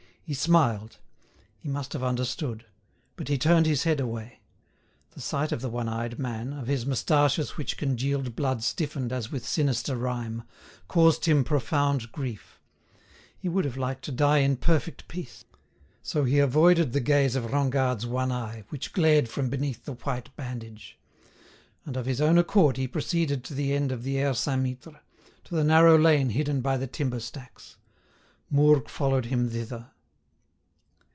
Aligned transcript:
He 0.23 0.35
smiled. 0.35 0.95
He 1.59 1.67
must 1.67 1.91
have 1.91 2.03
understood. 2.03 2.65
But 3.17 3.27
he 3.27 3.37
turned 3.37 3.65
his 3.65 3.83
head 3.83 3.99
away. 3.99 4.39
The 5.09 5.19
sight 5.19 5.51
of 5.51 5.59
the 5.59 5.67
one 5.69 5.89
eyed 5.89 6.17
man, 6.17 6.53
of 6.53 6.67
his 6.67 6.85
moustaches 6.85 7.57
which 7.57 7.75
congealed 7.75 8.33
blood 8.33 8.63
stiffened 8.63 9.11
as 9.11 9.29
with 9.29 9.45
sinister 9.45 9.97
rime, 9.97 10.43
caused 10.87 11.25
him 11.25 11.43
profound 11.43 12.13
grief. 12.13 12.61
He 13.37 13.49
would 13.49 13.65
have 13.65 13.75
liked 13.75 14.05
to 14.05 14.13
die 14.13 14.37
in 14.37 14.55
perfect 14.55 15.09
peace. 15.09 15.43
So 16.01 16.23
he 16.23 16.39
avoided 16.39 16.93
the 16.93 17.01
gaze 17.01 17.35
of 17.35 17.51
Rengade's 17.51 18.05
one 18.07 18.31
eye, 18.31 18.63
which 18.69 18.93
glared 18.93 19.27
from 19.27 19.49
beneath 19.49 19.83
the 19.83 19.95
white 19.95 20.33
bandage. 20.37 20.97
And 21.85 21.97
of 21.97 22.05
his 22.05 22.21
own 22.21 22.37
accord 22.37 22.77
he 22.77 22.87
proceeded 22.87 23.43
to 23.43 23.53
the 23.53 23.73
end 23.73 23.91
of 23.91 24.03
the 24.03 24.17
Aire 24.17 24.35
Saint 24.35 24.63
Mittre, 24.63 25.01
to 25.43 25.55
the 25.57 25.65
narrow 25.65 25.97
lane 25.97 26.29
hidden 26.29 26.61
by 26.61 26.77
the 26.77 26.87
timber 26.87 27.19
stacks. 27.19 27.75
Mourgue 28.49 28.87
followed 28.87 29.25
him 29.25 29.49
thither. 29.49 29.91